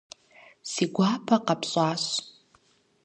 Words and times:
Си 0.69 0.83
гуапэ 0.93 1.35
къэфщӀащ. 1.45 2.03